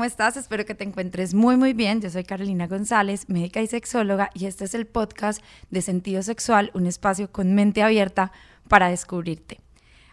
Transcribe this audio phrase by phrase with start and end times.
[0.00, 0.38] ¿Cómo estás?
[0.38, 2.00] Espero que te encuentres muy muy bien.
[2.00, 6.70] Yo soy Carolina González, médica y sexóloga, y este es el podcast de Sentido Sexual,
[6.72, 8.32] un espacio con mente abierta
[8.66, 9.60] para descubrirte.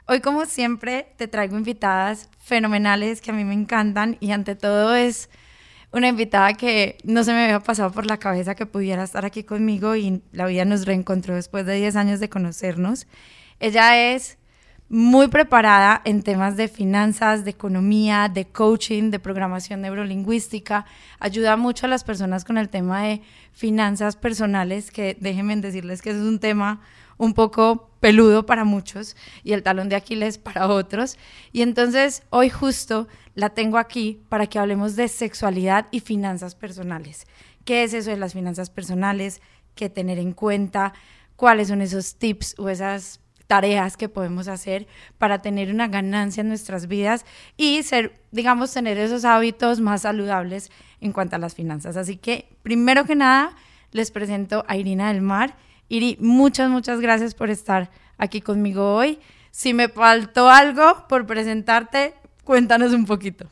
[0.06, 4.94] Hoy, como siempre, te traigo invitadas fenomenales que a mí me encantan y ante todo
[4.94, 5.30] es
[5.94, 9.46] una invitada que no se me había pasado por la cabeza que pudiera estar aquí
[9.46, 13.08] conmigo y la vida nos reencontró después de 10 años de conocernos.
[13.62, 14.38] Ella es
[14.90, 20.86] muy preparada en temas de finanzas, de economía, de coaching, de programación neurolingüística.
[21.20, 26.12] Ayuda mucho a las personas con el tema de finanzas personales, que déjenme decirles que
[26.12, 26.82] es un tema
[27.18, 31.18] un poco peludo para muchos y el talón de Aquiles para otros.
[31.52, 37.28] Y entonces hoy justo la tengo aquí para que hablemos de sexualidad y finanzas personales.
[37.66, 39.42] ¿Qué es eso de las finanzas personales?
[39.76, 40.94] ¿Qué tener en cuenta?
[41.36, 46.50] ¿Cuáles son esos tips o esas tareas que podemos hacer para tener una ganancia en
[46.50, 51.98] nuestras vidas y ser, digamos, tener esos hábitos más saludables en cuanto a las finanzas.
[51.98, 53.56] Así que, primero que nada,
[53.92, 55.56] les presento a Irina del Mar.
[55.90, 59.20] Iri, muchas, muchas gracias por estar aquí conmigo hoy.
[59.52, 63.48] Si me faltó algo por presentarte, cuéntanos un poquito.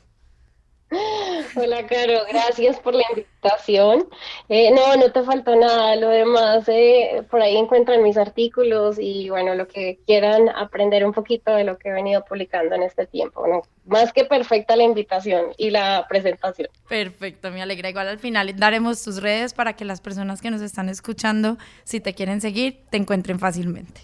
[1.56, 4.08] Hola, Caro, gracias por la invitación.
[4.50, 9.30] Eh, no, no te faltó nada, lo demás, eh, por ahí encuentran mis artículos y
[9.30, 13.08] bueno, lo que quieran aprender un poquito de lo que he venido publicando en este
[13.08, 13.48] tiempo.
[13.48, 13.64] ¿no?
[13.86, 16.70] Más que perfecta la invitación y la presentación.
[16.88, 17.90] Perfecto, me alegra.
[17.90, 22.00] Igual al final daremos tus redes para que las personas que nos están escuchando, si
[22.00, 24.02] te quieren seguir, te encuentren fácilmente.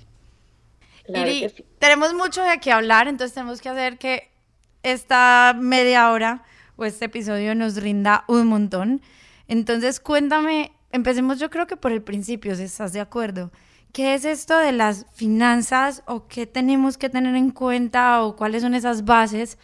[1.08, 4.32] Iri, tenemos mucho de qué hablar, entonces tenemos que hacer que
[4.84, 6.44] esta media hora
[6.86, 9.02] este episodio nos rinda un montón.
[9.48, 13.52] Entonces, cuéntame, empecemos yo creo que por el principio, si estás de acuerdo.
[13.94, 18.62] ¿Qué es esto de las finanzas o qué tenemos que tener en cuenta o cuáles
[18.62, 19.58] son esas bases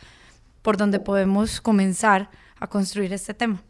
[0.62, 2.30] por donde podemos comenzar
[2.60, 3.64] a construir este tema?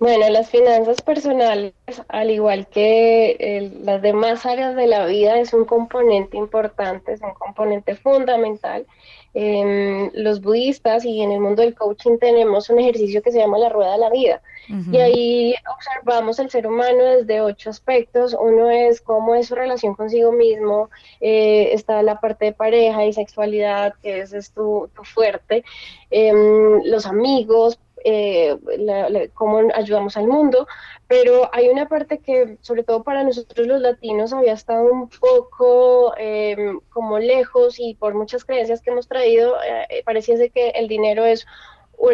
[0.00, 1.74] Bueno, las finanzas personales,
[2.08, 7.34] al igual que las demás áreas de la vida, es un componente importante, es un
[7.34, 8.86] componente fundamental
[9.34, 13.58] en los budistas y en el mundo del coaching tenemos un ejercicio que se llama
[13.58, 14.42] la rueda de la vida.
[14.90, 18.34] Y ahí observamos el ser humano desde ocho aspectos.
[18.38, 20.88] Uno es cómo es su relación consigo mismo,
[21.20, 25.64] eh, está la parte de pareja y sexualidad, que ese es tu, fuerte,
[26.10, 30.66] em, los amigos, eh, cómo ayudamos al mundo,
[31.06, 36.14] pero hay una parte que, sobre todo para nosotros los latinos, había estado un poco
[36.16, 41.24] em, como lejos y por muchas creencias que hemos traído, eh, pareciese que el dinero
[41.24, 41.46] es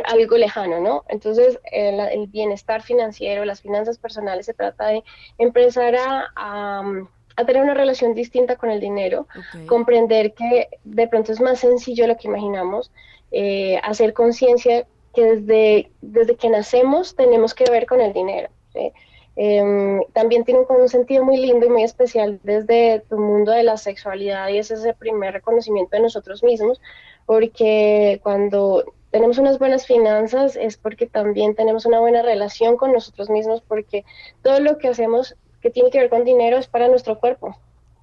[0.04, 1.04] algo lejano, ¿no?
[1.08, 5.04] Entonces, el, bienestar financiero, las finanzas personales, se trata de
[5.38, 5.96] empezar
[6.36, 6.82] a,
[7.46, 9.28] tener una relación distinta con el dinero,
[9.66, 12.90] comprender que de pronto es más sencillo lo que imaginamos,
[13.30, 14.86] eh, hacer conciencia
[15.18, 18.50] que desde, desde que nacemos tenemos que ver con el dinero.
[19.34, 23.76] Em, también tiene un, sentido muy lindo y muy especial desde tu mundo de la
[23.76, 26.80] sexualidad y es ese primer reconocimiento de nosotros mismos,
[27.26, 33.28] porque cuando tenemos unas buenas finanzas es porque también tenemos una buena relación con nosotros
[33.28, 34.04] mismos, porque
[34.42, 37.56] todo lo que hacemos que tiene que ver con dinero es para nuestro cuerpo.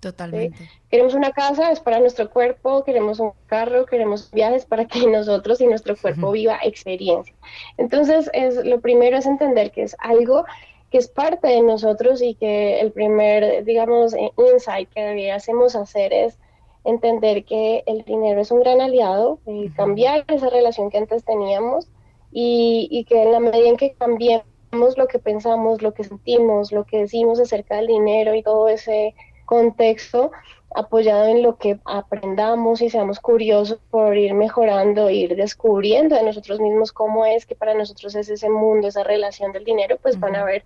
[0.05, 0.69] Totalmente.
[0.91, 5.59] Queremos una casa, es para nuestro cuerpo, queremos un carro, queremos viajes para que nosotros
[5.61, 7.33] y nuestro cuerpo viva experiencia.
[7.77, 10.45] Entonces, es, lo primero es entender que es algo
[10.91, 14.15] que es parte de nosotros y que el primer, digamos,
[14.53, 16.38] insight que debiésemos hacer es
[16.83, 21.88] entender que el dinero es un gran aliado, y cambiar esa relación que antes teníamos
[22.31, 24.45] y, y que en la medida en que cambiemos
[24.97, 29.15] lo que pensamos, lo que sentimos, lo que decimos acerca del dinero y todo ese
[29.45, 30.31] contexto
[30.75, 36.59] apoyado en lo que aprendamos y seamos curiosos por ir mejorando, ir descubriendo de nosotros
[36.59, 40.36] mismos cómo es que para nosotros es ese mundo, esa relación del dinero, pues van
[40.36, 40.65] a haber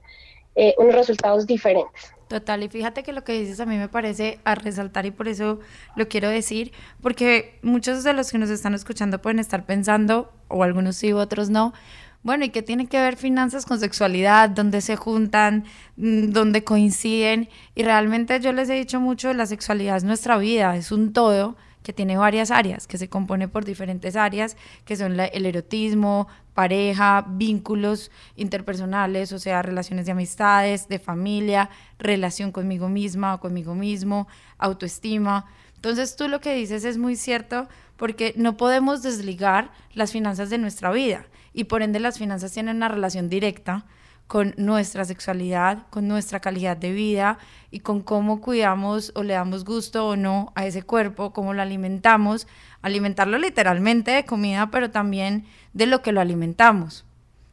[0.55, 2.11] eh, unos resultados diferentes.
[2.27, 5.27] Total, y fíjate que lo que dices a mí me parece a resaltar y por
[5.27, 5.59] eso
[5.95, 10.63] lo quiero decir, porque muchos de los que nos están escuchando pueden estar pensando, o
[10.63, 11.73] algunos sí, otros no,
[12.21, 14.49] bueno, ¿y qué tiene que ver finanzas con sexualidad?
[14.49, 15.63] ¿Dónde se juntan?
[15.95, 17.47] Mm, ¿Dónde coinciden?
[17.75, 21.55] Y realmente yo les he dicho mucho, la sexualidad es nuestra vida, es un todo
[21.81, 27.25] que tiene varias áreas, que se compone por diferentes áreas, que son el erotismo, pareja,
[27.25, 31.69] vínculos interpersonales, o sea, relaciones de amistades, de familia,
[31.99, 34.27] relación conmigo misma o conmigo mismo,
[34.57, 35.45] autoestima.
[35.75, 40.57] Entonces tú lo que dices es muy cierto porque no podemos desligar las finanzas de
[40.57, 43.85] nuestra vida y por ende las finanzas tienen una relación directa
[44.29, 47.39] con nuestra sexualidad, con nuestra calidad de vida
[47.71, 51.63] y con cómo cuidamos o le damos gusto o no a ese cuerpo, cómo lo
[51.63, 52.47] alimentamos,
[52.83, 57.05] alimentarlo literalmente de comida, pero también de lo que lo alimentamos,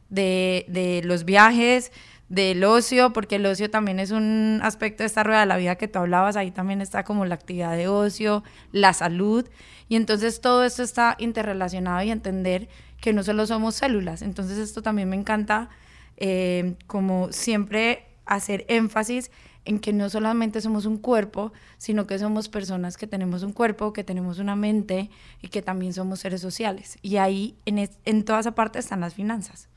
[0.09, 1.91] de, de los viajes,
[2.29, 5.75] del ocio, porque el ocio también es un aspecto de esta rueda de la vida
[5.75, 9.47] que tú hablabas, ahí también está como la actividad de ocio, la salud,
[9.87, 12.67] y entonces todo esto está interrelacionado y entender
[12.99, 15.69] que no solo somos células, entonces esto también me encanta
[16.17, 19.31] eh, como siempre hacer énfasis
[19.63, 23.91] en que no solamente somos un cuerpo, sino que somos personas que tenemos un cuerpo,
[23.91, 25.09] que tenemos una mente
[25.41, 26.97] y que también somos seres sociales.
[27.01, 29.67] Y ahí, en, en toda esa parte, están las finanzas.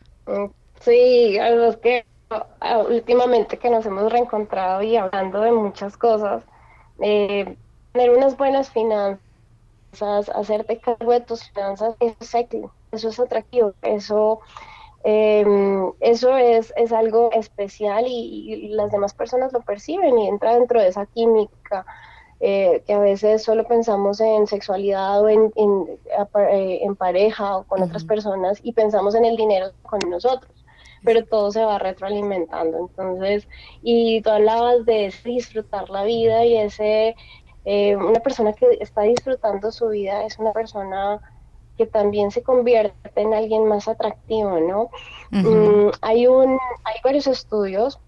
[0.81, 2.05] Sí, algo que
[2.89, 6.43] últimamente que nos hemos reencontrado y hablando de muchas cosas,
[7.01, 7.57] eh,
[7.93, 9.21] tener unas buenas finanzas,
[10.35, 12.63] hacerte cargo de tus finanzas, es sexy,
[12.93, 14.41] eso es atractivo, eso
[15.03, 20.79] Em, eso es, es, algo especial y, las demás personas lo perciben y entra dentro
[20.81, 21.87] de esa química
[22.41, 25.99] eh, que a veces solo pensamos en sexualidad o en, en,
[26.51, 30.51] eh, pareja o con otras personas y pensamos en el dinero con nosotros
[31.05, 32.79] pero todo se va retroalimentando.
[32.79, 33.49] Entonces,
[33.83, 37.17] y tú hablabas de disfrutar la vida y ese,
[37.65, 41.21] eh, una persona que está disfrutando su vida es una persona
[41.77, 44.91] que también se convierte en alguien más atractivo, ¿no?
[45.31, 47.99] Mm, hay, un, hay varios estudios,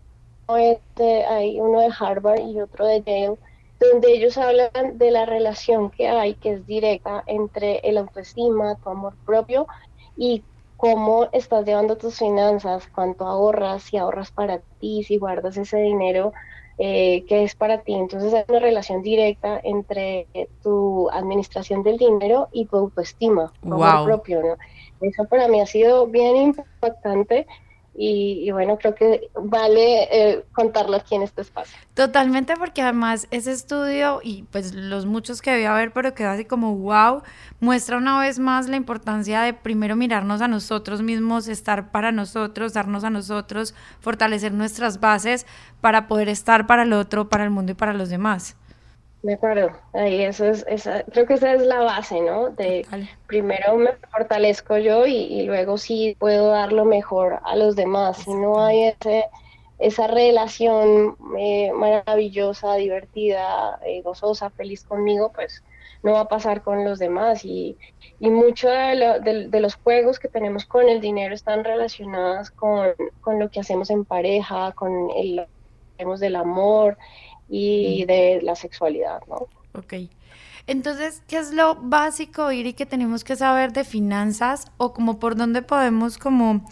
[0.46, 3.38] hay uno de Harvard y otro de Yale,
[3.80, 8.90] donde ellos hablan de la relación que hay, que es directa, entre el autoestima, tu
[8.90, 9.66] amor propio
[10.16, 10.44] y
[10.82, 16.32] cómo estás llevando tus finanzas, cuánto ahorras, si ahorras para ti, si guardas ese dinero
[16.76, 17.94] eh, que es para ti.
[17.94, 20.26] Entonces hay una relación directa entre
[20.60, 24.42] tu administración del dinero y tu autoestima, amor propio.
[24.42, 24.56] ¿no?
[25.00, 27.46] Eso para mí ha sido bien impactante
[27.94, 31.76] y, bueno, creo que vale eh, contarlo aquí en este espacio.
[31.92, 36.46] Totalmente, porque además ese estudio y pues los muchos que a haber, pero quedó así
[36.46, 37.22] como wow,
[37.60, 42.72] muestra una vez más la importancia de primero mirarnos a nosotros mismos, estar para nosotros,
[42.72, 45.46] darnos a nosotros, fortalecer nuestras bases
[45.82, 48.56] para poder estar para el otro, para el mundo y para los demás.
[49.22, 52.50] De acuerdo, ahí eso es, esa, creo que esa es la base, ¿no?
[52.50, 52.84] De
[53.28, 58.16] primero me fortalezco yo y, luego sí puedo dar lo mejor a los demás.
[58.18, 59.26] Si no hay ese,
[59.78, 65.62] esa relación eh, maravillosa, divertida, eh, gozosa, feliz conmigo, pues
[66.02, 67.44] no va a pasar con los demás.
[67.44, 67.76] Y,
[68.18, 72.88] y mucho de, de, los juegos que tenemos con el dinero están relacionados con,
[73.20, 75.46] con lo que hacemos en pareja, con el
[76.18, 76.98] del amor,
[77.52, 79.46] y de la sexualidad, ¿no?
[79.78, 79.94] Ok.
[80.66, 85.36] Entonces, ¿qué es lo básico, Iri, que tenemos que saber de finanzas o como por
[85.36, 86.64] dónde podemos como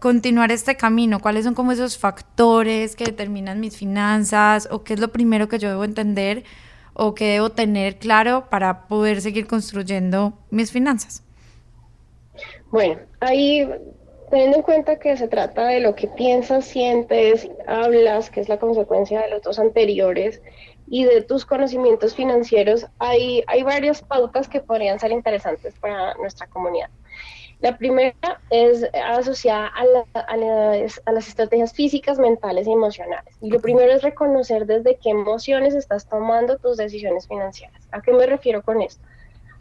[0.00, 1.20] continuar este camino?
[1.20, 5.58] ¿Cuáles son como esos factores que determinan mis finanzas o qué es lo primero que
[5.58, 6.42] yo debo entender
[6.94, 11.22] o que debo tener claro para poder seguir construyendo mis finanzas?
[12.72, 13.68] Bueno, ahí
[14.30, 18.58] teniendo en cuenta que se trata de lo que piensas, sientes, hablas, que es la
[18.58, 20.40] consecuencia de los dos anteriores,
[20.86, 26.46] y de tus conocimientos financieros, hay, hay varias pautas que podrían ser interesantes para nuestra
[26.46, 26.90] comunidad.
[27.60, 28.14] La primera
[28.50, 33.34] es asociada a, a, las estrategias físicas, mentales y emocionales.
[33.40, 37.88] Y lo primero es reconocer desde qué emociones estás tomando tus decisiones financieras.
[37.90, 39.02] ¿A qué me refiero con esto?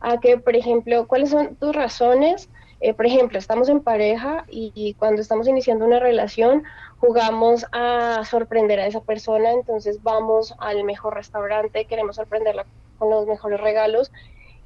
[0.02, 2.50] A que, por ejemplo, cuáles son tus razones
[2.84, 6.64] eh, por ejemplo, estamos en pareja y, cuando estamos iniciando una relación
[6.98, 12.66] jugamos a sorprender a esa persona, entonces vamos al mejor restaurante, queremos sorprenderla
[13.00, 14.12] con los mejores regalos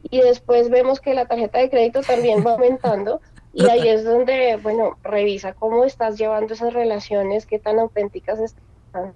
[0.02, 3.22] y después vemos que la tarjeta de crédito también va aumentando
[3.54, 9.14] y ahí es donde, bueno, revisa cómo estás llevando esas relaciones, qué tan auténticas están,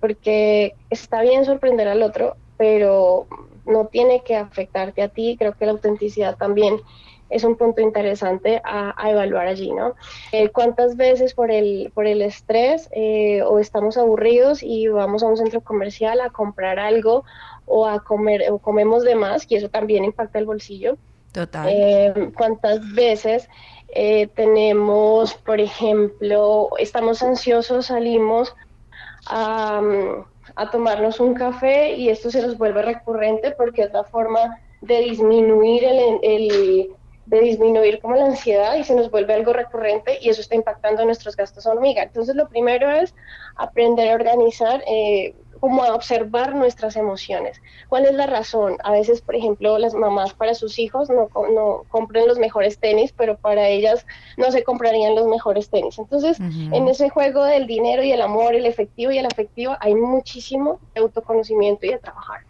[0.00, 3.26] porque está bien sorprender al otro, pero
[3.66, 6.80] no tiene que afectarte a ti, creo que la autenticidad también
[7.30, 9.94] es un punto interesante a, evaluar allí, ¿no?
[10.32, 15.26] Eh, ¿Cuántas veces por el, por el estrés eh, o estamos aburridos y vamos a
[15.26, 17.24] un centro comercial a comprar algo
[17.66, 20.96] o a comer o comemos de más y eso también impacta el bolsillo?
[21.32, 21.68] Total.
[21.68, 23.48] Eh, ¿Cuántas veces
[24.34, 28.54] tenemos, por ejemplo, estamos ansiosos, salimos
[29.26, 29.80] a,
[30.56, 35.00] a tomarnos un café y esto se nos vuelve recurrente porque es la forma de
[35.00, 36.90] disminuir el,
[37.26, 41.04] de disminuir como la ansiedad y se nos vuelve algo recurrente y eso está impactando
[41.04, 42.02] nuestros gastos hormiga.
[42.02, 43.14] Entonces lo primero es
[43.56, 47.60] aprender a organizar eh, como a observar nuestras emociones.
[47.88, 48.76] ¿Cuál es la razón?
[48.84, 53.12] A veces, por ejemplo, las mamás para sus hijos no, no compran los mejores tenis,
[53.16, 55.98] pero para ellas no se comprarían los mejores tenis.
[55.98, 59.94] Entonces, en ese juego del dinero y el amor, el efectivo y el afectivo, hay
[59.94, 62.40] muchísimo autoconocimiento y de trabajar.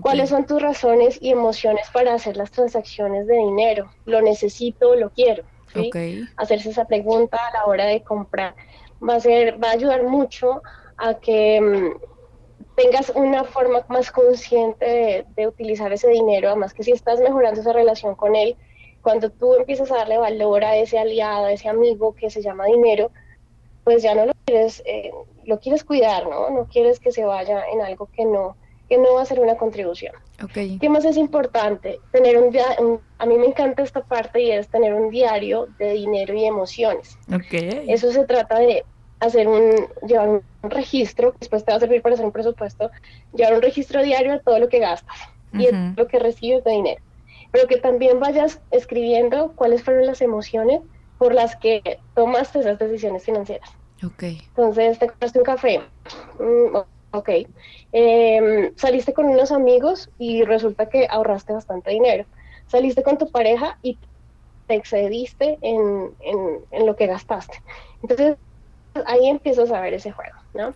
[0.00, 3.90] ¿Cuáles son tus razones y emociones para hacer las transacciones de dinero?
[4.04, 4.94] ¿Lo necesito?
[4.96, 5.44] ¿Lo quiero?
[6.36, 8.54] Hacerse esa pregunta a la hora de comprar
[9.06, 10.62] va a, ser, va a ayudar mucho
[10.96, 12.15] a que mm,
[12.76, 17.72] tengas una forma más consciente de, utilizar ese dinero, además que si estás mejorando esa
[17.72, 18.56] relación con él,
[19.02, 22.66] cuando tú empiezas a darle valor a ese aliado, a ese amigo que se llama
[22.66, 23.10] dinero,
[23.84, 25.12] pues ya no lo quieres, eh,
[25.44, 26.50] lo quieres cuidar, ¿no?
[26.50, 28.56] No quieres que se vaya en algo que no,
[28.88, 30.14] que no va a ser una contribución.
[30.42, 30.78] Okay.
[30.78, 32.00] ¿Qué más es importante?
[32.12, 35.92] Tener un, un, a mí me encanta esta parte y es tener un diario de
[35.92, 37.16] dinero y emociones.
[37.32, 37.84] Okay.
[37.88, 38.84] Eso se trata de
[39.20, 42.90] hacer un, llevar un registro, después te va a servir para hacer un presupuesto,
[43.34, 45.16] llevar un registro diario de todo lo que gastas
[45.52, 47.00] y lo que recibes de dinero.
[47.50, 50.82] Pero que también vayas escribiendo cuáles fueron las emociones
[51.18, 53.70] por las que tomaste esas decisiones financieras.
[54.04, 54.22] Ok.
[54.22, 55.80] Entonces, te compraste un café.
[56.38, 56.76] Mm,
[57.12, 57.30] ok.
[57.92, 62.26] Em, saliste con unos amigos y resulta que ahorraste bastante dinero.
[62.66, 63.98] Saliste con tu pareja y
[64.66, 66.38] te excediste en, en,
[66.70, 67.62] en lo que gastaste.
[68.02, 68.36] Entonces,
[69.06, 70.74] ahí empiezas a ver ese juego, ¿no?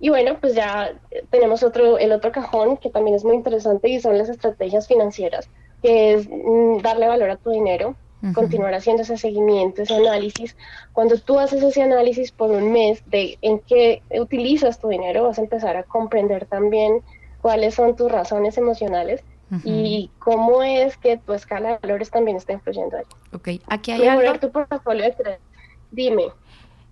[0.00, 0.92] Y bueno, pues ya
[1.30, 5.48] tenemos otro, el otro cajón que también es muy interesante y son las estrategias financieras,
[5.82, 7.96] que es mm, darle valor a tu dinero,
[8.34, 10.56] continuar haciendo ese seguimiento, ese análisis.
[10.92, 15.38] Cuando tú haces ese análisis por un mes de en qué utilizas tu dinero, vas
[15.38, 17.02] a empezar a comprender también
[17.40, 19.24] cuáles son tus razones emocionales
[19.64, 23.04] y cómo es que tu escala de valores también está influyendo ahí.
[23.34, 24.38] Ok, aquí hay algo...
[24.38, 25.38] tu portafolio de
[25.90, 26.32] Dime.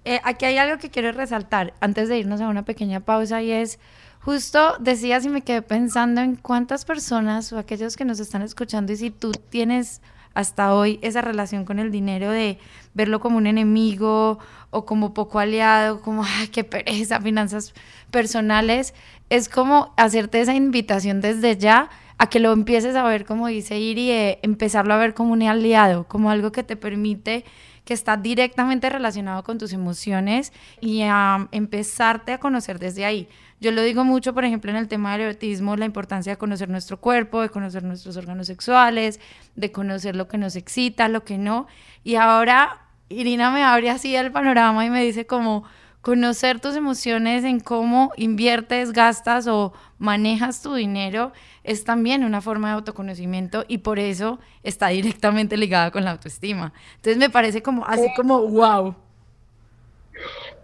[0.05, 3.53] Eh, aquí hay algo que quiero resaltar antes de irnos a una pequeña pausa y
[3.53, 3.79] es,
[4.21, 8.93] justo decías y me quedé pensando en cuántas personas o aquellos que nos están escuchando
[8.93, 10.01] y si tú tienes
[10.33, 12.59] hasta hoy esa relación con el dinero de
[12.95, 14.39] verlo como un enemigo
[14.71, 17.75] o como poco aliado, como, ay, qué pereza, finanzas
[18.11, 18.95] personales,
[19.29, 23.79] es como hacerte esa invitación desde ya a que lo empieces a ver como dice
[23.79, 27.45] Iri, eh, empezarlo a ver como un aliado, como algo que te permite
[27.91, 33.29] que está directamente relacionado con tus emociones y a empezarte a conocer desde ahí.
[33.61, 36.69] Yo lo digo mucho, por ejemplo, en el tema del erotismo, la importancia de conocer
[36.69, 39.19] nuestro cuerpo, de conocer nuestros órganos sexuales,
[39.57, 41.67] de conocer lo que nos excita, lo que no.
[42.05, 42.79] Y ahora
[43.09, 45.65] Irina me abre así el panorama y me dice como
[46.01, 52.69] conocer tus emociones en cómo inviertes, gastas o manejas tu dinero es también una forma
[52.69, 56.73] de autoconocimiento y por eso está directamente ligada con la autoestima.
[56.97, 58.95] Entonces me parece como así como wow.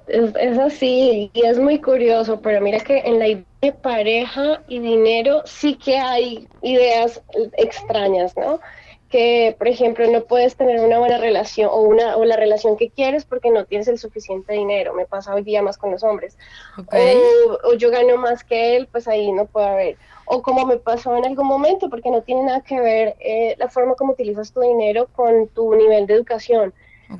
[0.09, 4.78] Es, así y es muy curioso, pero mira que en la idea de pareja y
[4.78, 7.21] dinero sí que hay ideas
[7.57, 8.61] extrañas, ¿no?
[9.08, 12.90] Que, por ejemplo, no puedes tener una buena relación o, una, o la relación que
[12.90, 14.94] quieres porque no tienes el suficiente dinero.
[14.94, 16.36] Me pasa hoy día más con los hombres.
[16.76, 19.96] O, yo gano más que él, pues ahí no puede haber.
[20.25, 23.68] O como me pasó en algún momento, porque no tiene nada que ver eh, la
[23.68, 26.75] forma como utilizas tu dinero con tu nivel de educación.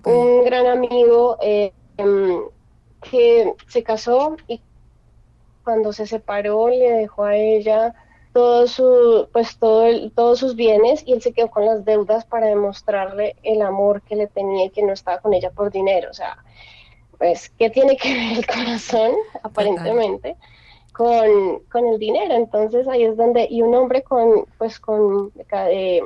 [0.05, 2.41] Un gran amigo eh, em,
[3.09, 4.61] que se casó y
[5.63, 7.95] cuando se separó le dejó a ella
[8.37, 12.49] todo su, pues todo todos sus bienes y él se quedó con las deudas para
[12.49, 16.11] demostrarle el amor que le tenía y que no estaba con ella por dinero.
[16.11, 16.37] O sea,
[17.17, 19.13] pues, ¿qué tiene que ver el corazón,
[19.43, 20.37] aparentemente,
[20.93, 22.35] con, con, el dinero?
[22.35, 25.33] Entonces ahí es donde, y un hombre con, pues, con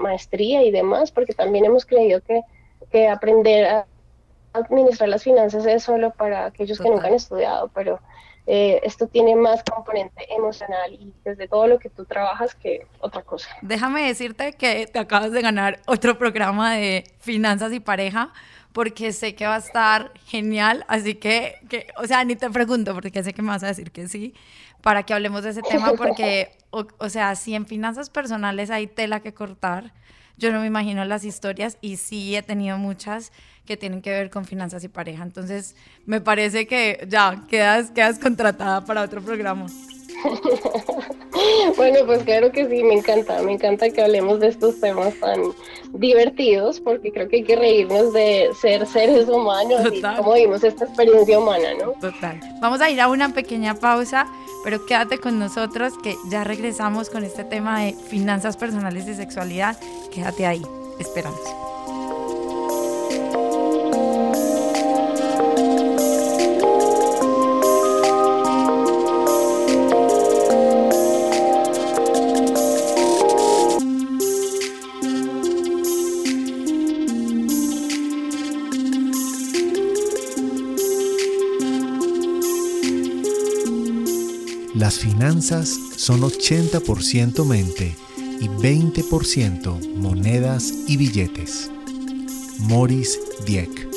[0.00, 2.42] maestría y demás, porque también hemos creído que,
[2.92, 3.87] que aprender a
[4.52, 7.99] administrar las finanzas es solo para aquellos que nunca han estudiado, pero
[8.52, 13.23] eh, esto tiene más componente emocional y desde todo lo que tú trabajas que otra
[13.23, 13.49] cosa.
[13.62, 18.33] Déjame decirte que te acabas de ganar otro programa de finanzas y pareja
[18.73, 22.92] porque sé que va a estar genial, así que, que, o sea, ni te pregunto
[22.92, 24.35] porque sé que me vas a decir que sí,
[24.83, 28.88] para que hablemos de ese tema, porque, o, o sea, si en finanzas personales hay
[28.88, 29.92] tela que cortar,
[30.40, 33.30] yo no me imagino las historias y sí he tenido muchas
[33.66, 35.23] que tienen que ver con finanzas y pareja.
[35.23, 39.66] Entonces, me parece que ya quedas, quedas contratada para otro programa.
[41.76, 45.40] bueno, pues claro que sí, me encanta, me encanta que hablemos de estos temas tan
[45.92, 50.87] divertidos, porque creo que hay que reírnos de ser seres humanos y cómo vimos esta
[50.87, 51.92] experiencia humana, ¿no?
[52.00, 52.40] Total.
[52.61, 54.26] Vamos a ir a una pequeña pausa,
[54.62, 59.79] pero quédate con nosotros que ya regresamos con este tema de finanzas personales y sexualidad.
[60.12, 60.62] Quédate ahí,
[60.99, 61.40] esperamos.
[84.90, 87.94] Las finanzas son 80% mente
[88.40, 91.70] y 20% monedas y billetes.
[92.59, 93.16] Morris
[93.47, 93.89] Dieck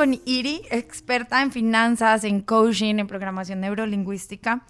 [0.00, 4.62] con Iri, experta en finanzas, en coaching, en programación neurolingüística.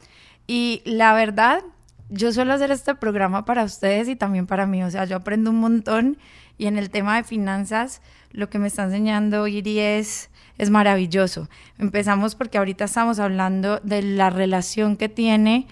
[0.48, 1.62] Y la verdad,
[2.08, 4.82] yo suelo hacer este programa para ustedes y también para mí.
[4.82, 6.18] O sea, yo aprendo un montón
[6.58, 11.48] y en el tema de finanzas, lo que me está enseñando Iri es, es maravilloso.
[11.78, 15.68] Empezamos porque ahorita estamos hablando de la relación que tiene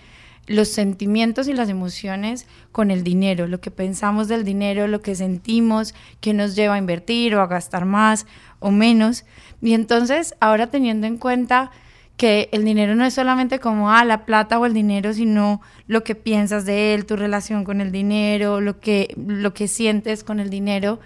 [0.48, 5.14] los sentimientos y las emociones con el dinero, lo que pensamos del dinero, lo que
[5.14, 8.26] sentimos, que nos lleva a invertir o a gastar más
[8.60, 9.24] o menos.
[9.60, 11.70] Y entonces, ahora teniendo en cuenta
[12.18, 16.02] que el dinero no es solamente como, ah, la plata o el dinero, sino lo
[16.02, 20.40] que piensas de él, tu relación con el dinero, lo que, lo que sientes con
[20.40, 20.98] el dinero.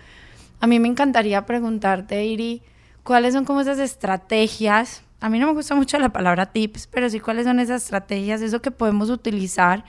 [0.61, 2.63] A mí me encantaría preguntarte, Iri,
[3.03, 5.03] ¿cuáles son como esas estrategias?
[5.21, 8.41] A mí no me gusta mucho la palabra tips, pero sí cuáles son esas estrategias,
[8.41, 9.85] eso que podemos utilizar,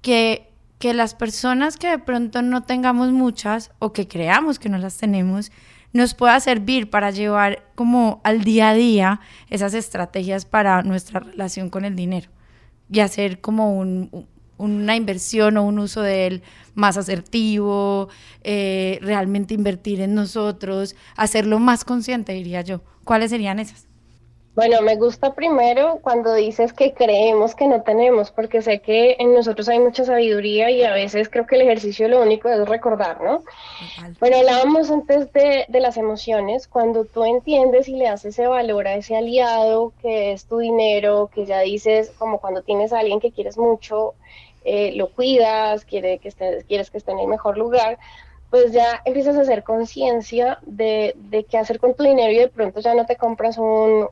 [0.00, 0.48] que,
[0.78, 4.96] que las personas que de pronto no tengamos muchas o que creamos que no las
[4.96, 5.52] tenemos,
[5.92, 9.20] nos pueda servir para llevar como al día a día
[9.50, 12.30] esas estrategias para nuestra relación con el dinero
[12.90, 13.78] y hacer como
[14.58, 16.42] una inversión o un uso de él
[16.74, 18.08] más asertivo,
[18.42, 22.82] eh, realmente invertir en nosotros, hacerlo más consciente, diría yo.
[23.04, 23.91] ¿Cuáles serían esas?
[24.54, 29.32] Bueno, me gusta primero cuando dices que creemos que no tenemos, porque sé que en
[29.32, 33.22] nosotros hay mucha sabiduría y a veces creo que el ejercicio lo único es recordar,
[33.22, 33.44] ¿no?
[34.20, 38.86] Bueno, hablábamos antes de, de, las emociones, cuando tú entiendes y le das ese valor
[38.88, 43.20] a ese aliado que es tu dinero, que ya dices, como cuando tienes a alguien
[43.20, 44.12] que quieres mucho,
[44.64, 47.98] eh, lo cuidas, quiere que esté, quieres que esté en el mejor lugar,
[48.50, 52.48] pues ya empiezas a hacer conciencia de, de qué hacer con tu dinero y de
[52.48, 54.08] pronto ya no te compras un,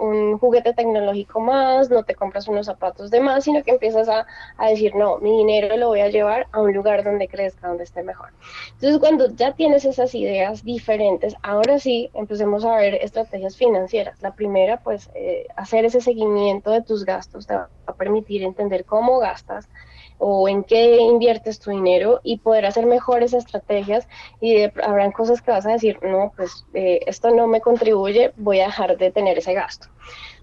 [0.00, 4.26] un juguete tecnológico más, no te compras unos zapatos de más, sino que empiezas a,
[4.68, 8.02] decir, no, mi dinero lo voy a llevar a un lugar donde crezca, donde esté
[8.02, 8.30] mejor.
[8.72, 14.20] Entonces, cuando ya tienes esas ideas diferentes, ahora sí empecemos a ver estrategias financieras.
[14.22, 18.84] La primera, pues, eh, hacer ese seguimiento de tus gastos te va a permitir entender
[18.84, 19.68] cómo gastas,
[20.20, 24.06] o en qué inviertes tu dinero y poder hacer mejores estrategias
[24.40, 28.60] y habrán cosas que vas a decir, no, pues eh, esto no me contribuye, voy
[28.60, 29.88] a dejar de tener ese gasto.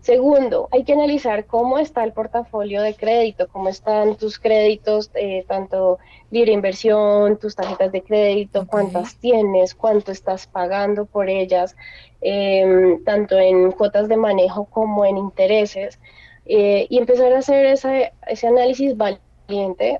[0.02, 5.44] Segundo, hay que analizar cómo está el portafolio de crédito, cómo están tus créditos, eh,
[5.48, 6.00] tanto
[6.32, 11.76] libre inversión, tus tarjetas de crédito, cuántas tienes, cuánto estás pagando por ellas,
[12.22, 16.00] em, tanto en cuotas de manejo como en intereses,
[16.46, 18.96] eh, y empezar a hacer ese, ese análisis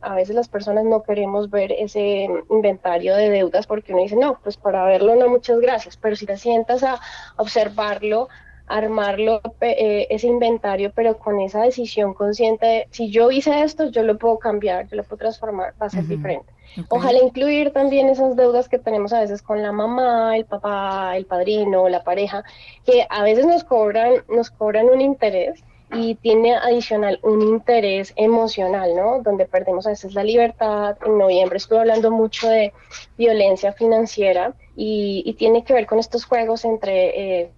[0.02, 4.40] a veces las personas no queremos ver ese inventario de deudas porque uno dice, no,
[4.44, 7.00] pues para verlo no, muchas gracias, pero si te sientas a
[7.38, 8.28] observarlo,
[8.68, 14.04] armarlo, eh, ese inventario, pero con esa decisión consciente de, si yo hice esto, yo
[14.04, 16.52] lo puedo cambiar, yo lo puedo transformar, va a ser diferente.
[16.90, 21.26] Ojalá incluir también esas deudas que tenemos a veces con la mamá, el papá, el
[21.26, 22.44] padrino, la pareja,
[22.86, 28.96] que a veces nos cobran, nos cobran un interés y tiene adicional un interés emocional,
[28.96, 29.22] ¿no?
[29.22, 30.98] Donde perdemos a veces la libertad.
[31.06, 32.74] En noviembre estuve hablando mucho de
[33.18, 37.52] violencia financiera y, tiene que ver con estos juegos entre eh,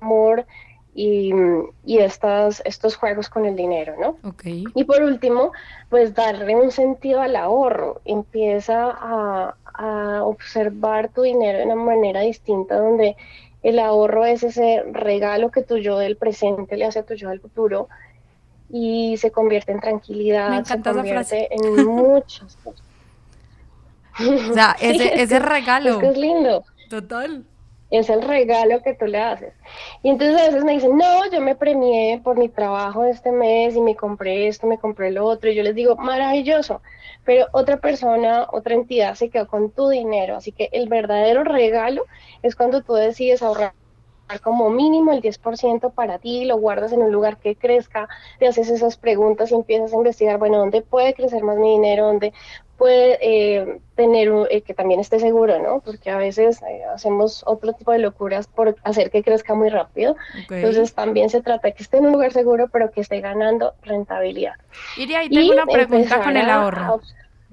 [0.00, 0.46] amor
[0.94, 1.30] y,
[1.84, 4.16] y estas, estos juegos con el dinero, ¿no?
[4.30, 4.64] Okay.
[4.74, 5.52] Y por último,
[5.88, 8.00] pues darle un sentido al ahorro.
[8.04, 13.16] Empieza a, a observar tu dinero de una manera distinta donde
[13.66, 17.30] el ahorro es ese regalo que tu yo del presente le hace a tu yo
[17.30, 17.88] del futuro
[18.70, 22.86] y se convierte en tranquilidad, se convierte en muchas cosas.
[24.50, 25.90] O sea, ese, ese regalo.
[25.90, 26.64] Es que es lindo.
[26.88, 27.44] Total.
[27.90, 29.52] Es el regalo que tú le haces.
[30.02, 33.76] Y entonces a veces me dicen, no, yo me premié por mi trabajo este mes
[33.76, 36.82] y me compré esto, me compré lo otro, y yo les digo, maravilloso,
[37.24, 42.04] pero otra persona, otra entidad se quedó con tu dinero, así que el verdadero regalo
[42.42, 43.72] es cuando tú decides ahorrar
[44.42, 48.08] como mínimo el 10% para ti, lo guardas en un lugar que crezca,
[48.38, 52.06] te haces esas preguntas y empiezas a investigar, bueno, ¿dónde puede crecer más mi dinero?
[52.06, 52.32] ¿Dónde
[52.76, 55.80] puede eh, tener eh, que también esté seguro, ¿no?
[55.80, 60.16] Porque a veces eh, hacemos otro tipo de locuras por hacer que crezca muy rápido.
[60.50, 63.74] Entonces también se trata de que esté en un lugar seguro, pero que esté ganando
[63.82, 64.54] rentabilidad.
[64.96, 67.00] Iria, ahí tengo una pregunta con el ahorro.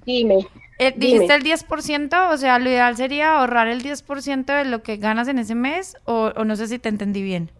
[0.06, 0.48] Dime.
[0.96, 2.34] ¿Dijiste el 10%?
[2.34, 5.96] O sea, lo ideal sería ahorrar el 10% de lo que ganas en ese mes,
[6.06, 7.52] o, no sé si te entendí bien.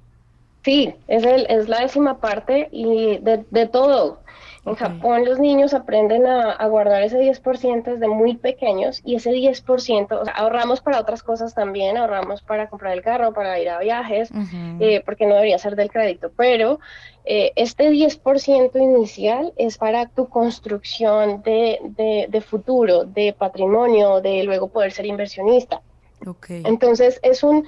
[0.64, 4.24] Sí, es, el, es la décima parte y de, de todo.
[4.66, 10.22] En Japón los niños aprenden a, guardar ese 10% desde muy pequeños y ese 10%,
[10.22, 13.80] o sea, ahorramos para otras cosas también, ahorramos para comprar el carro, para ir a
[13.80, 14.32] viajes,
[14.80, 16.80] eh, porque no debería ser del crédito, pero
[17.26, 24.68] eh, este 10% inicial es para tu construcción de, de, futuro, de patrimonio, de luego
[24.68, 25.82] poder ser inversionista.
[26.50, 27.66] Entonces es un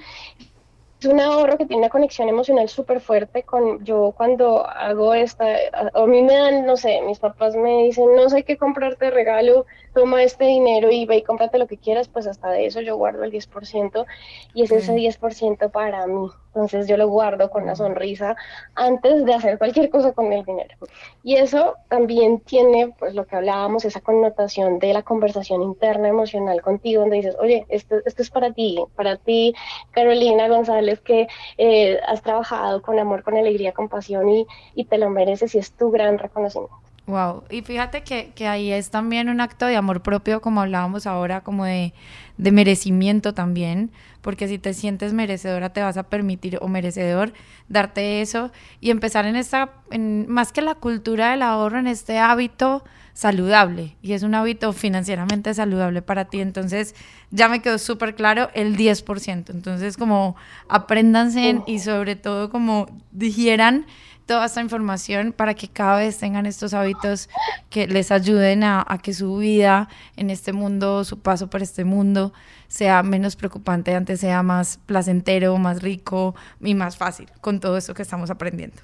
[1.00, 5.44] es un ahorro que tiene una conexión emocional súper fuerte con yo cuando hago esta,
[5.92, 9.66] a, mí me dan, no sé, mis papás me dicen, no sé qué comprarte regalo,
[9.94, 12.96] toma este dinero y ve y cómprate lo que quieras, pues hasta de eso yo
[12.96, 14.06] guardo el 10%
[14.54, 16.28] y es ese 10% para mí.
[16.56, 18.34] Entonces yo lo guardo con una sonrisa
[18.74, 20.74] antes de hacer cualquier cosa con el dinero.
[21.22, 26.62] Y eso también tiene, pues lo que hablábamos, esa connotación de la conversación interna emocional
[26.62, 29.54] contigo, donde dices, oye, esto, esto es para ti, para ti,
[29.90, 34.98] Carolina González, que eh, has trabajado con amor, con alegría, con pasión y, y te
[34.98, 36.74] lo mereces y es tu gran reconocimiento.
[37.06, 41.06] Wow, y fíjate que, que, ahí es también un acto de amor propio, como hablábamos
[41.06, 41.94] ahora, como de,
[42.36, 47.32] de, merecimiento también, porque si te sientes merecedora te vas a permitir, o merecedor,
[47.68, 52.18] darte eso y empezar en esta, en, más que la cultura del ahorro, en este
[52.18, 52.82] hábito
[53.16, 56.94] saludable, y es un hábito financieramente saludable para ti, entonces
[57.30, 60.36] ya me quedó súper claro el 10%, entonces como
[60.68, 63.86] apréndanse y sobre todo como dijeran
[64.26, 67.30] toda esta información para que cada vez tengan estos hábitos
[67.70, 72.34] que les ayuden a, que su vida en este mundo, su paso por este mundo,
[72.68, 77.94] sea menos preocupante, antes sea más placentero, más rico y más fácil con todo eso
[77.94, 78.82] que estamos aprendiendo.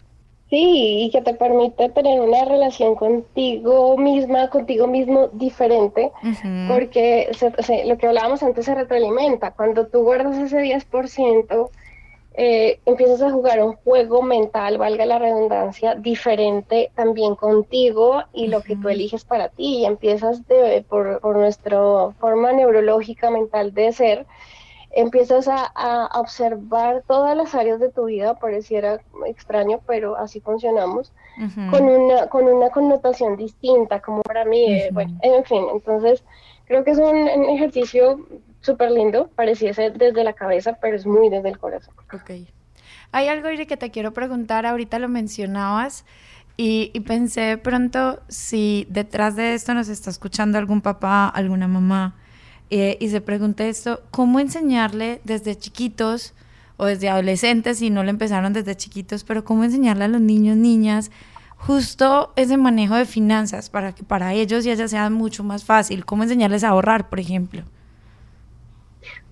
[0.52, 6.12] Sí, y que te permite tener una relación contigo misma, contigo mismo diferente,
[6.68, 7.30] porque
[7.86, 9.52] lo que hablábamos antes se retroalimenta.
[9.52, 11.70] Cuando tú guardas ese 10%,
[12.34, 18.60] eh, empiezas a jugar un juego mental, valga la redundancia, diferente también contigo y lo
[18.60, 19.78] que tú eliges para ti.
[19.78, 21.80] Y empiezas de, por, por nuestra
[22.20, 24.26] forma neurológica mental de ser,
[24.92, 31.12] empiezas a, observar todas las áreas de tu vida, pareciera extraño, pero así funcionamos,
[31.70, 36.22] con, una, con una connotación distinta, como para mí, eh, bueno, en fin, entonces
[36.66, 38.26] creo que es un ejercicio
[38.60, 41.94] súper lindo, pareciese desde la cabeza, pero es muy desde el corazón.
[42.12, 42.30] Ok.
[43.12, 46.06] Hay algo, que te quiero preguntar, ahorita lo mencionabas
[46.56, 52.14] y, pensé de pronto si detrás de esto nos está escuchando algún papá, alguna mamá,
[52.74, 56.32] eh, y se pregunta esto, ¿cómo enseñarle desde chiquitos
[56.78, 60.56] o desde adolescentes, si no le empezaron desde chiquitos, pero cómo enseñarle a los niños,
[60.56, 61.10] niñas,
[61.58, 66.06] justo ese manejo de finanzas para que para ellos ya sea mucho más fácil?
[66.06, 67.62] ¿Cómo enseñarles a ahorrar, por ejemplo?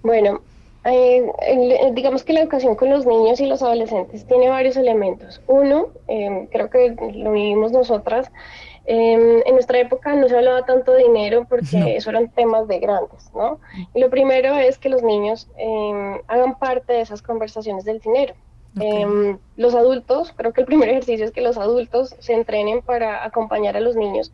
[0.02, 0.42] Bueno,
[0.84, 1.24] eh,
[1.94, 5.40] digamos que la educación con los niños y los adolescentes tiene varios elementos.
[5.46, 8.30] Uno, em, creo que lo vivimos nosotras,
[8.84, 12.78] em, en nuestra época no se hablaba tanto de dinero porque eso eran temas de
[12.78, 13.60] grandes, ¿no?
[13.94, 18.34] Y lo primero es que los niños em, hagan parte de esas conversaciones del dinero.
[19.56, 23.76] los adultos, creo que el primer ejercicio es que los adultos se entrenen para acompañar
[23.76, 24.32] a los niños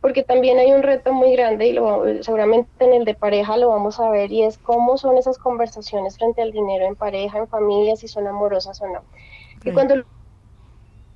[0.00, 3.68] porque también hay un reto muy grande y lo, seguramente en el de pareja lo
[3.68, 7.48] vamos a ver y es cómo son esas conversaciones frente al dinero en pareja, en
[7.48, 9.02] familia, si son amorosas o no.
[9.64, 10.04] Y cuando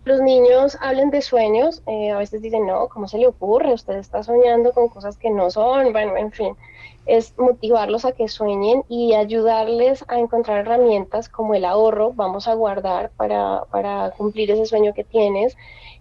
[0.05, 3.73] los niños hablen de sueños, eh, a veces dicen, no, ¿cómo se le ocurre?
[3.73, 6.57] Usted está soñando con cosas que no son, bueno, en fin,
[7.07, 12.55] es motivarlos a que sueñen y ayudarles a encontrar herramientas como el ahorro, vamos a
[12.55, 15.57] guardar para, para cumplir ese sueño que tienes,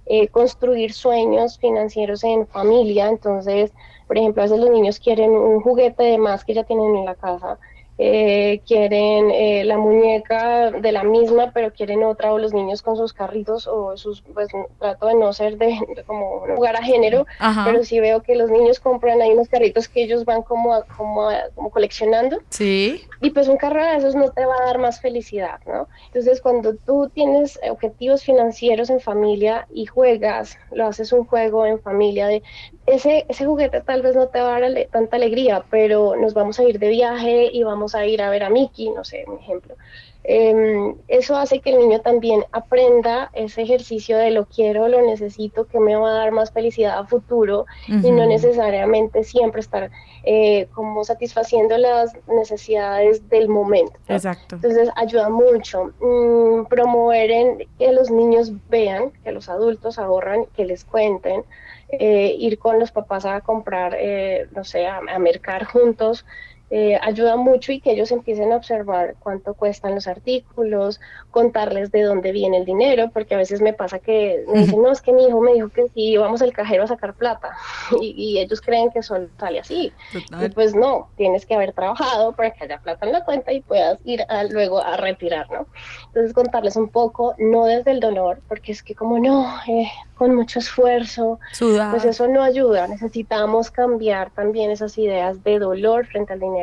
[0.05, 3.07] eh, construir sueños financieros en familia.
[3.07, 3.71] Entonces,
[4.07, 7.05] por ejemplo, a veces los niños quieren un juguete de más que ya tienen en
[7.05, 7.59] la casa.
[7.97, 12.95] Eh, quieren eh, la muñeca de la misma, pero quieren otra, o los niños con
[12.95, 14.47] sus carritos, o sus, pues
[14.79, 15.77] trato de no ser de,
[16.07, 17.25] como lugar a género,
[17.65, 21.29] pero sí veo que los niños compran, hay unos carritos que ellos van como, como,
[21.53, 22.39] como coleccionando.
[22.49, 23.03] Sí.
[23.21, 25.87] Y pues un carro de esos no te va a dar más felicidad, ¿no?
[26.07, 31.79] Entonces cuando tú tienes objetivos financieros en familia y juegas, lo haces un juego en
[31.79, 32.41] familia de
[32.87, 36.59] ese, ese juguete tal vez no te va a dar tanta alegría, pero nos vamos
[36.59, 39.39] a ir de viaje y vamos a ir a ver a Mickey, no sé, un
[39.39, 39.75] ejemplo.
[40.23, 45.65] Em, eso hace que el niño también aprenda ese ejercicio de lo quiero, lo necesito,
[45.65, 49.89] que me va a dar más felicidad a futuro y no necesariamente siempre estar
[50.23, 53.93] eh, como satisfaciendo las necesidades del momento.
[54.07, 54.57] Exacto.
[54.57, 60.65] Entonces ayuda mucho mm, promover en, que los niños vean, que los adultos ahorran, que
[60.65, 61.43] les cuenten,
[61.89, 66.25] eh, ir con los papás a comprar, eh, no sé, a, a mercar juntos,
[66.73, 72.03] eh, ayuda mucho y que ellos empiecen a observar cuánto cuestan los artículos, contarles de
[72.03, 75.11] dónde viene el dinero, porque a veces me pasa que me dicen, no, es que
[75.11, 77.57] mi hijo me dijo que si vamos al cajero a sacar plata
[78.01, 79.91] y, ellos creen que solo sale así.
[80.13, 83.59] Y pues no, tienes que haber trabajado para que haya plata en la cuenta y
[83.59, 85.67] puedas ir luego a retirar, ¿no?
[86.07, 90.35] Entonces contarles un poco, no desde el dolor, porque es que como no, eh, con
[90.35, 96.39] mucho esfuerzo, pues eso no ayuda, necesitamos cambiar también esas ideas de dolor frente al
[96.39, 96.60] dinero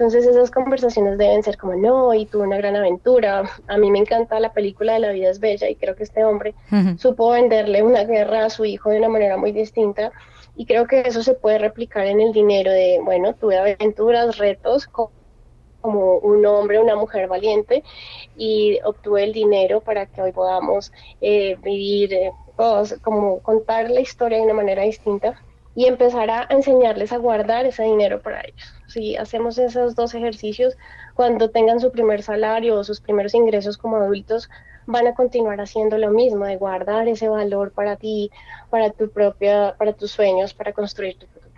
[0.00, 3.42] entonces esas conversaciones deben ser como, no, y tuvo una gran aventura.
[3.68, 6.24] A mí me encanta la película de La vida es bella y creo que este
[6.24, 6.54] hombre
[6.96, 10.10] supo venderle una guerra a su hijo de una manera muy distinta.
[10.56, 14.86] Y creo que eso se puede replicar en el dinero de, bueno, tuve aventuras, retos,
[15.82, 17.84] como un hombre, una mujer valiente
[18.38, 22.32] y obtuve el dinero para que hoy podamos eh, vivir, eh,
[23.02, 25.42] como contar la historia de una manera distinta
[25.80, 28.74] y empezar a enseñarles a guardar ese dinero para ellos.
[28.86, 30.76] Si hacemos esos dos ejercicios,
[31.14, 34.50] cuando tengan su primer salario o sus primeros ingresos como adultos,
[34.84, 38.30] van a continuar haciendo lo mismo, de guardar ese valor para ti,
[38.68, 41.50] para tu propia, para tus sueños, para construir tu futuro.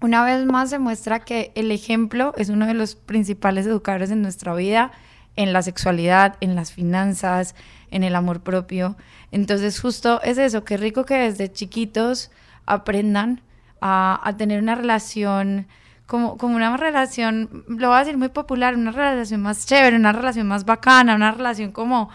[0.00, 4.22] Una vez más se muestra que el ejemplo es uno de los principales educadores en
[4.22, 4.90] nuestra vida,
[5.36, 7.54] en la sexualidad, en las finanzas,
[7.92, 8.96] en el amor propio.
[9.30, 12.32] Entonces justo es eso, qué rico que desde chiquitos
[12.66, 13.40] aprendan
[13.82, 15.66] a, tener una relación,
[16.06, 20.12] como, como una relación, lo voy a decir muy popular, una relación más chévere, una
[20.12, 22.08] relación más bacana, una relación como,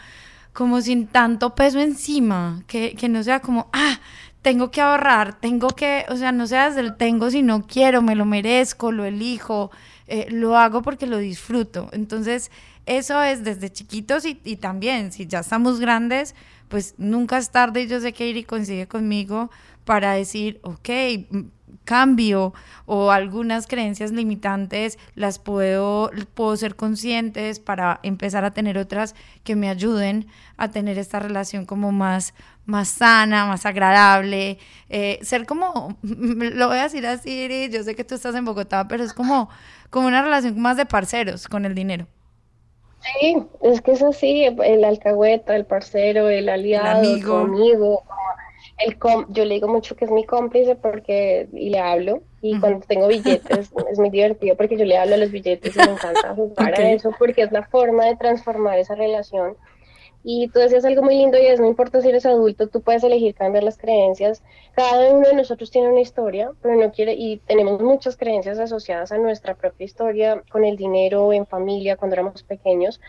[0.54, 4.00] como sin tanto peso encima, que, que no sea como, ah,
[4.42, 8.02] tengo que ahorrar, tengo que, o sea, no sea desde el tengo si no quiero,
[8.02, 9.72] me lo merezco, lo elijo,
[10.08, 11.90] eh, lo hago porque lo disfruto.
[11.92, 12.50] Entonces,
[12.86, 16.34] eso es desde chiquitos y, y, también, si ya estamos grandes,
[16.70, 19.50] pues nunca es tarde y yo sé que Iri consigue conmigo
[19.84, 20.90] para decir, ok,
[21.84, 22.54] cambio
[22.86, 29.56] o algunas creencias limitantes las puedo, puedo ser conscientes para empezar a tener otras que
[29.56, 30.28] me ayuden
[30.58, 32.34] a tener esta relación como más,
[32.66, 38.04] más sana, más agradable, eh, ser como, lo voy a decir así, yo sé que
[38.04, 39.50] tú estás en Bogotá, pero es como,
[39.90, 42.08] como una relación más de parceros con el dinero.
[43.00, 48.04] Sí, es que es así, el alcahueta, el parcero, el aliado, el amigo,
[48.78, 48.98] el
[49.30, 53.08] yo le digo mucho que es mi cómplice porque y le hablo y cuando tengo
[53.08, 56.80] billetes es muy divertido porque yo le hablo a los billetes y me encanta jugar
[56.80, 59.56] a eso porque es la forma de transformar esa relación.
[60.24, 63.04] Y tú decías algo muy lindo y es no importa si eres adulto tú puedes
[63.04, 64.44] elegir cambiar las creencias.
[64.74, 69.12] Cada uno de nosotros tiene una historia pero no quiere y tenemos muchas creencias asociadas
[69.12, 73.00] a nuestra propia historia con el dinero en familia cuando éramos pequeños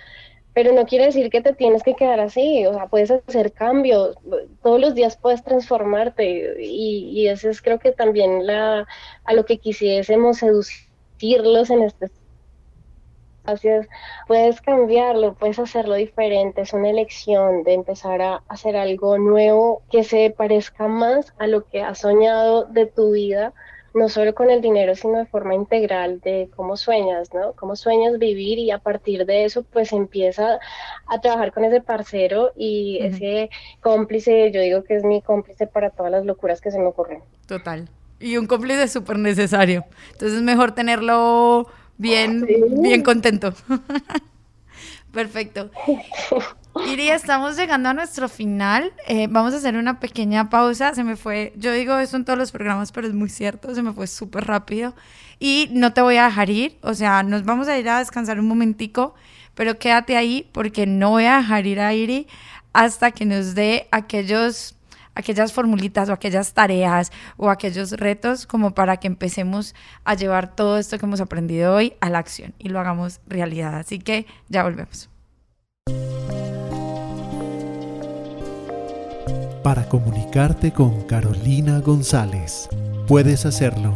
[0.54, 4.16] pero no quiere decir que te tienes que quedar así, o sea, puedes hacer cambios,
[4.62, 8.86] todos los días puedes transformarte y, y eso es creo que también la,
[9.24, 13.86] a lo que quisiésemos seducirlos en este espacio,
[14.26, 20.04] puedes cambiarlo, puedes hacerlo diferente, es una elección de empezar a hacer algo nuevo que
[20.04, 23.52] se parezca más a lo que has soñado de tu vida
[23.94, 27.52] no solo con el dinero, sino de forma integral de cómo sueñas, ¿no?
[27.54, 30.58] Cómo sueñas vivir y a partir de eso pues empieza
[31.06, 35.90] a trabajar con ese parcero y ese cómplice, yo digo que es mi cómplice para
[35.90, 37.22] todas las locuras que se me ocurren.
[37.46, 37.88] Total.
[38.20, 39.84] Y un cómplice súper necesario.
[40.12, 42.46] Entonces es mejor tenerlo bien,
[42.80, 43.54] bien contento.
[45.12, 45.70] Perfecto.
[46.86, 48.92] Iri, estamos llegando a nuestro final.
[49.06, 50.94] Eh, vamos a hacer una pequeña pausa.
[50.94, 53.82] Se me fue, yo digo eso en todos los programas, pero es muy cierto, se
[53.82, 54.94] me fue súper rápido.
[55.38, 58.40] Y no te voy a dejar ir, o sea, nos vamos a ir a descansar
[58.40, 59.14] un momentico,
[59.54, 62.26] pero quédate ahí porque no voy a dejar ir a Iri
[62.72, 64.74] hasta que nos dé aquellos
[65.14, 70.78] aquellas formulitas o aquellas tareas o aquellos retos como para que empecemos a llevar todo
[70.78, 73.74] esto que hemos aprendido hoy a la acción y lo hagamos realidad.
[73.74, 75.10] Así que ya volvemos.
[79.62, 82.68] Para comunicarte con Carolina González,
[83.06, 83.92] puedes hacerlo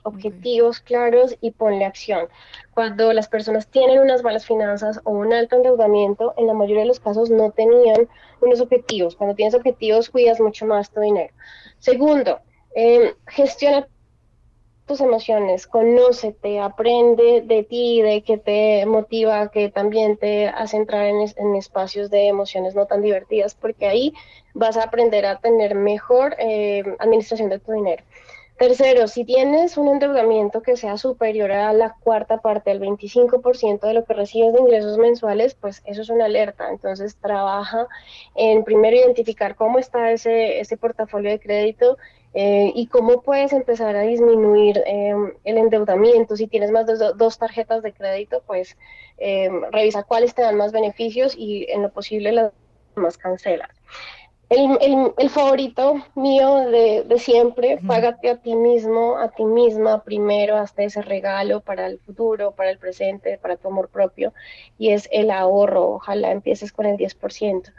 [0.01, 2.27] objetivos claros y ponle acción.
[2.73, 6.87] Cuando las personas tienen unas malas finanzas o un alto endeudamiento, en la mayoría de
[6.87, 8.07] los casos no tenían
[8.41, 9.15] unos objetivos.
[9.15, 11.33] Cuando tienes objetivos, cuidas mucho más tu dinero.
[11.79, 12.39] Segundo,
[12.75, 13.87] eh, gestiona
[14.85, 21.07] tus emociones, conócete, aprende de ti, de qué te motiva, que también te hace entrar
[21.07, 24.13] en, espacios de emociones no tan divertidas, porque ahí
[24.53, 28.03] vas a aprender a tener mejor eh, administración de tu dinero.
[28.57, 33.93] Tercero, si tienes un endeudamiento que sea superior a la cuarta parte, del 25% de
[33.93, 36.69] lo que recibes de ingresos mensuales, pues eso es una alerta.
[36.69, 37.87] Entonces trabaja
[38.33, 41.97] en primero identificar cómo está ese, ese portafolio de crédito
[42.33, 46.37] eh, y cómo puedes empezar a disminuir em, el endeudamiento.
[46.37, 48.77] Si tienes más de dos tarjetas de crédito, pues
[49.17, 52.53] em, revisa cuáles te dan más beneficios y en lo posible las
[52.95, 53.69] más cancelas.
[54.49, 60.55] El, el, favorito mío de, de siempre, págate a ti mismo, a ti misma primero,
[60.57, 64.33] hasta ese regalo para el futuro, para el presente, para tu amor propio,
[64.77, 67.73] y es el ahorro, ojalá empieces con el 10%.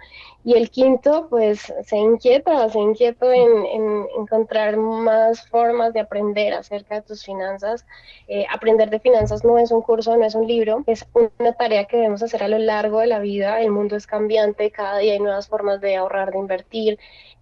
[0.47, 6.95] Y el quinto, pues se inquieta, se inquieta en, encontrar más formas de aprender acerca
[6.95, 7.85] de tus finanzas.
[8.29, 11.87] Eh, aprender de finanzas no es un curso, no es un libro, es una tarea
[11.87, 13.61] que debemos hacer a lo largo de la vida.
[13.61, 16.56] El mundo es cambiante, cada día hay nuevas formas de ahorrar, de invertir,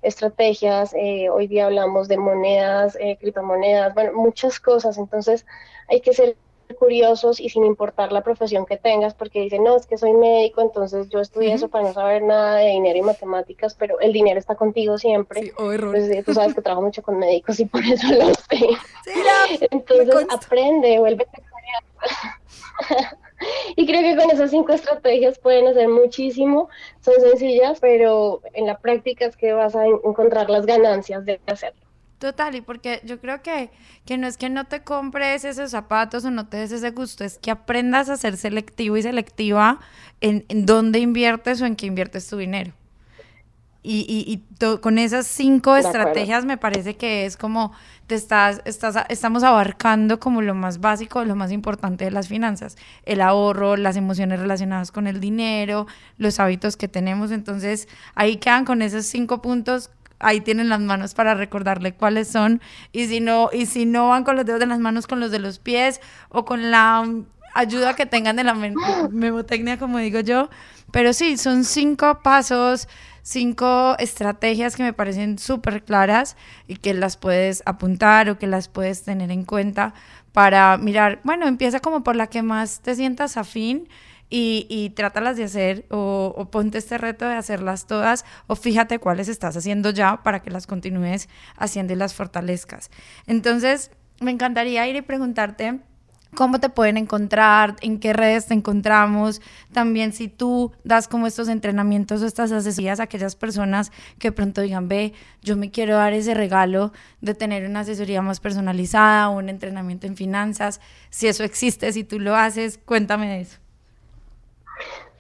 [0.03, 0.95] estrategias.
[0.95, 4.99] Eh, hoy día hablamos de monedas, eh, criptomonedas, bueno, muchas cosas.
[4.99, 5.47] Entonces
[5.89, 6.37] hay que ser
[6.79, 10.63] curiosos y sin importar la profesión que tengas, porque dicen, no, es que soy médico,
[10.63, 14.39] entonces yo estudié eso para no saber nada de dinero y matemáticas, pero el dinero
[14.39, 15.43] está contigo siempre.
[15.43, 18.33] Sí, oh, pues, eh, tú sabes que trabajo mucho con médicos y por eso lo
[18.35, 18.69] sé.
[19.71, 21.27] entonces aprende, vuelve
[23.77, 26.69] y creo que con esas cinco estrategias pueden hacer muchísimo,
[27.01, 31.85] son sencillas, pero en la práctica es que vas a encontrar las ganancias de hacerlo.
[32.19, 33.71] Total, y porque yo creo que,
[34.07, 37.23] que no es que no te compres esos zapatos o no te des ese gusto,
[37.25, 39.81] es que aprendas a ser selectivo y selectiva
[40.21, 42.73] en, dónde inviertes o en qué inviertes tu dinero.
[43.87, 47.73] Y, y, y con esas cinco estrategias me parece que es como
[48.07, 52.77] te estás, estás, estamos abarcando como lo más básico, lo más importante de las finanzas,
[53.05, 57.31] el ahorro, las emociones relacionadas con el dinero, los hábitos que tenemos.
[57.31, 62.61] Entonces ahí quedan con esos cinco puntos ahí tienen las manos para recordarle cuáles son.
[62.93, 65.31] Y si no, y si no van con los dedos de las manos, con los
[65.31, 67.07] de los pies o con la
[67.55, 68.55] ayuda que tengan de la
[69.11, 70.49] memotecnia, como digo yo.
[70.93, 72.89] Pero sí, son cinco pasos,
[73.25, 76.37] cinco estrategias que me parecen súper claras
[76.69, 79.95] y que las puedes apuntar o que las puedes tener en cuenta
[80.33, 83.89] para mirar, bueno, empieza como por la que más te sientas afín
[84.29, 89.29] y, y trátalas de hacer o, ponte este reto de hacerlas todas o fíjate cuáles
[89.29, 92.91] estás haciendo ya para que las continúes haciendo y las fortalezcas.
[93.27, 95.81] Entonces, me encantaría ir y preguntarte
[96.35, 99.41] cómo te pueden encontrar, en qué redes te encontramos,
[99.73, 104.61] también si tú das como estos entrenamientos o estas asesorías a aquellas personas que pronto
[104.61, 105.13] digan, ve,
[105.43, 110.07] yo me quiero dar ese regalo de tener una asesoría más personalizada o un entrenamiento
[110.07, 110.81] en finanzas,
[111.11, 113.59] si eso existe, si tú lo haces, cuéntame de eso.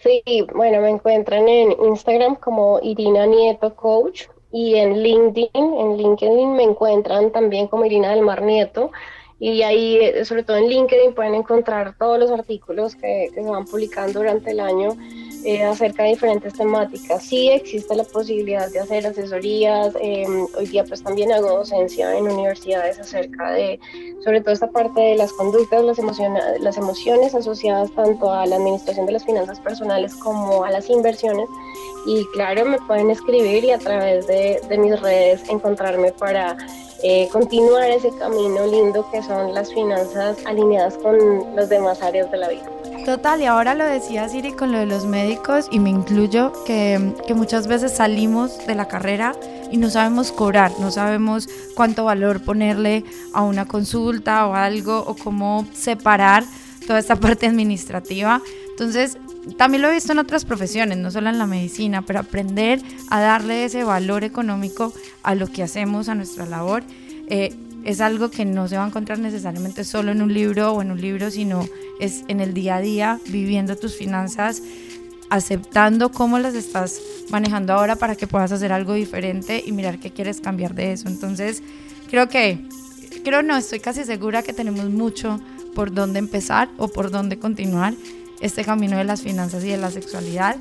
[0.03, 0.23] Sí,
[0.55, 6.63] bueno, me encuentran en Instagram como Irina Nieto Coach y en LinkedIn, en LinkedIn me
[6.63, 8.93] encuentran también como Irina del Mar Nieto
[9.53, 13.67] y ahí, eh, sobre todo en LinkedIn, pueden encontrar todos los artículos que, se van
[13.67, 14.97] publicando durante el año
[15.45, 17.23] eh, acerca de diferentes temáticas.
[17.23, 22.25] Sí existe la posibilidad de hacer asesorías, em, hoy día pues también hago docencia en
[22.25, 23.79] universidades acerca de,
[24.25, 28.57] sobre todo esta parte de las conductas, las, emociones, las emociones asociadas tanto a la
[28.57, 31.51] administración de las finanzas personales como a las inversiones.
[32.07, 36.57] Y claro, me pueden escribir y a través de, de mis redes encontrarme para
[37.07, 42.39] eh, continuar ese camino lindo que son las finanzas alineadas con las demás áreas de
[42.39, 42.65] la vida.
[43.05, 47.13] Total, y ahora lo decía Siri con lo de los médicos y me incluyo que,
[47.27, 49.35] que muchas veces salimos de la carrera
[49.71, 55.15] y no sabemos cobrar, no sabemos cuánto valor ponerle a una consulta o algo o
[55.15, 56.43] cómo separar
[56.87, 58.41] toda esta parte administrativa.
[58.71, 59.19] Entonces,
[59.57, 62.81] también lo he visto en otras profesiones, no solo en la medicina, pero aprender
[63.11, 64.93] a darle ese valor económico
[65.23, 66.83] a lo que hacemos, a nuestra labor,
[67.29, 70.83] eh, es algo que no se va a encontrar necesariamente solo en un libro o
[70.83, 71.69] en un libro, sino
[72.01, 74.63] es en el día a día, viviendo tus finanzas,
[75.29, 80.11] aceptando cómo las estás manejando ahora para que puedas hacer algo diferente y mirar qué
[80.11, 81.09] quieres cambiar de eso.
[81.09, 81.63] Entonces,
[82.09, 82.67] creo que,
[83.23, 85.41] creo no, estoy casi segura que tenemos mucho
[85.75, 87.95] por dónde empezar o por dónde continuar
[88.41, 90.57] este camino de las finanzas y de la sexualidad.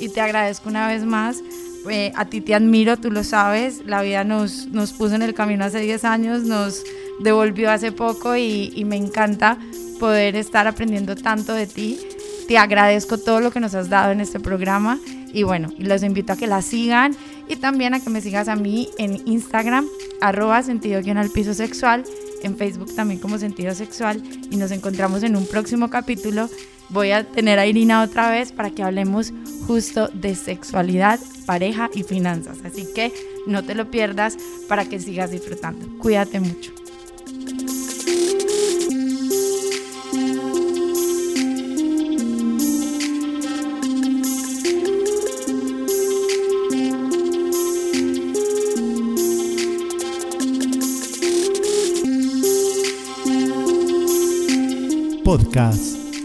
[0.00, 1.42] Y te agradezco una vez más.
[1.90, 3.82] Eh, a ti te admiro, tú lo sabes.
[3.86, 6.82] La vida nos, nos puso en el camino hace 10 años, nos
[7.20, 9.58] devolvió hace poco y, y me encanta
[9.98, 11.98] poder estar aprendiendo tanto de ti.
[12.46, 14.98] Te agradezco todo lo que nos has dado en este programa
[15.32, 17.14] y bueno, los invito a que la sigan
[17.48, 19.86] y también a que me sigas a mí en Instagram,
[20.20, 22.04] arroba sentido guion al piso sexual,
[22.42, 26.48] en Facebook también como sentido sexual y nos encontramos en un próximo capítulo
[26.88, 29.32] voy a tener a Irina otra vez para que hablemos
[29.66, 32.58] justo de sexualidad, pareja y finanzas.
[32.64, 33.12] Así que
[33.46, 34.36] no te lo pierdas
[34.68, 35.86] para que sigas disfrutando.
[35.98, 36.72] Cuídate mucho.
[55.24, 55.87] Podcast